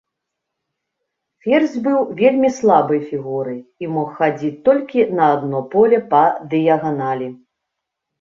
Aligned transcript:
Ферзь 1.45 1.73
быў 1.87 1.97
вельмі 2.21 2.49
слабай 2.59 2.99
фігурай 3.09 3.59
і 3.85 3.89
мог 3.97 4.07
хадзіць 4.21 4.49
толькі 4.69 5.05
на 5.19 5.27
адно 5.35 5.61
поле 5.75 5.99
па 6.15 6.23
дыяганалі. 6.55 7.29